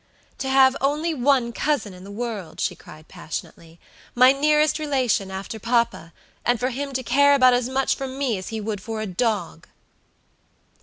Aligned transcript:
"To 0.39 0.49
have 0.49 0.75
only 0.81 1.13
one 1.13 1.53
cousin 1.53 1.93
in 1.93 2.03
the 2.03 2.09
world," 2.09 2.59
she 2.59 2.75
cried, 2.75 3.07
passionately, 3.07 3.79
"my 4.15 4.31
nearest 4.31 4.79
relation 4.79 5.29
after 5.29 5.59
papa, 5.59 6.11
and 6.43 6.59
for 6.59 6.69
him 6.71 6.91
to 6.93 7.03
care 7.03 7.35
about 7.35 7.53
as 7.53 7.69
much 7.69 7.93
for 7.93 8.07
me 8.07 8.39
as 8.39 8.47
he 8.47 8.59
would 8.59 8.81
for 8.81 8.99
a 8.99 9.05
dog!" 9.05 9.67